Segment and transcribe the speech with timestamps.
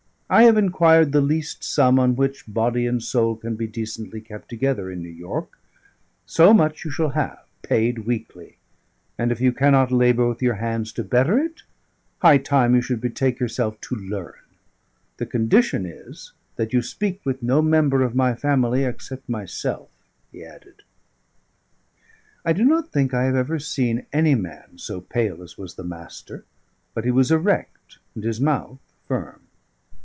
[0.33, 4.47] I have inquired the least sum on which body and soul can be decently kept
[4.47, 5.59] together in New York;
[6.25, 8.55] so much you shall have, paid weekly;
[9.17, 11.63] and if you cannot labour with your hands to better it,
[12.19, 14.35] high time you should betake yourself to learn.
[15.17, 19.89] The condition is that you speak with no member of my family except myself,"
[20.31, 20.83] he added.
[22.45, 25.83] I do not think I have ever seen any man so pale as was the
[25.83, 26.45] Master;
[26.93, 28.79] but he was erect and his mouth
[29.09, 29.41] firm.